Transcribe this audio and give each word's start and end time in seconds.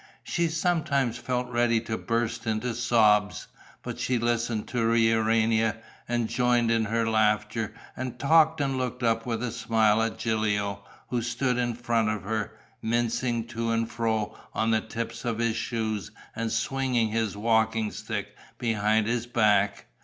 She 0.23 0.47
sometimes 0.47 1.19
felt 1.19 1.47
ready 1.51 1.79
to 1.81 1.95
burst 1.95 2.47
into 2.47 2.73
sobs. 2.73 3.45
But 3.83 3.99
she 3.99 4.17
listened 4.17 4.67
to 4.69 4.91
Urania 4.95 5.77
and 6.09 6.27
joined 6.27 6.71
in 6.71 6.85
her 6.85 7.07
laughter 7.07 7.75
and 7.95 8.17
talk 8.17 8.59
and 8.59 8.79
looked 8.79 9.03
up 9.03 9.27
with 9.27 9.43
a 9.43 9.51
smile 9.51 10.01
at 10.01 10.17
Gilio, 10.17 10.83
who 11.09 11.21
stood 11.21 11.59
in 11.59 11.75
front 11.75 12.09
of 12.09 12.23
her, 12.23 12.53
mincing 12.81 13.45
to 13.49 13.69
and 13.69 13.87
fro 13.87 14.35
on 14.55 14.71
the 14.71 14.81
tips 14.81 15.23
of 15.23 15.37
his 15.37 15.55
shoes 15.55 16.09
and 16.35 16.51
swinging 16.51 17.09
his 17.09 17.37
walking 17.37 17.91
stick 17.91 18.35
behind 18.57 19.05
his 19.05 19.27
back. 19.27 19.85